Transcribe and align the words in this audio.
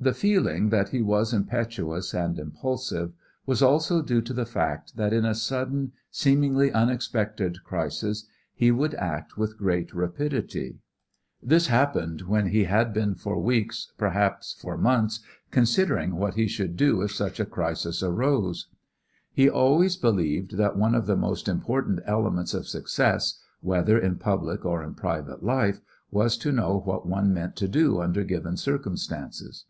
The 0.00 0.12
feeling 0.12 0.70
that 0.70 0.88
he 0.88 1.00
was 1.00 1.32
impetuous 1.32 2.12
and 2.12 2.36
impulsive 2.36 3.12
was 3.46 3.62
also 3.62 4.02
due 4.02 4.20
to 4.22 4.34
the 4.34 4.44
fact 4.44 4.96
that 4.96 5.12
in 5.12 5.24
a 5.24 5.32
sudden, 5.32 5.92
seemingly 6.10 6.72
unexpected 6.72 7.62
crisis 7.62 8.26
he 8.52 8.72
would 8.72 8.96
act 8.96 9.38
with 9.38 9.56
great 9.56 9.94
rapidity. 9.94 10.80
This 11.40 11.68
happened 11.68 12.22
when 12.22 12.48
he 12.48 12.64
had 12.64 12.92
been 12.92 13.14
for 13.14 13.40
weeks, 13.40 13.92
perhaps 13.96 14.52
for 14.60 14.76
months, 14.76 15.20
considering 15.52 16.16
what 16.16 16.34
he 16.34 16.48
should 16.48 16.76
do 16.76 17.00
if 17.02 17.12
such 17.12 17.38
a 17.38 17.46
crisis 17.46 18.02
arose. 18.02 18.66
He 19.32 19.48
always 19.48 19.96
believe 19.96 20.56
that 20.56 20.74
one 20.76 20.96
of 20.96 21.06
the 21.06 21.14
most 21.16 21.46
important 21.46 22.00
elements 22.06 22.54
of 22.54 22.66
success, 22.66 23.40
whether 23.60 23.96
in 24.00 24.16
public 24.16 24.64
or 24.64 24.82
in 24.82 24.94
private 24.96 25.44
life, 25.44 25.80
was 26.10 26.36
to 26.38 26.50
know 26.50 26.80
what 26.84 27.06
one 27.06 27.32
meant 27.32 27.54
to 27.54 27.68
do 27.68 28.00
under 28.00 28.24
given 28.24 28.56
circumstances. 28.56 29.64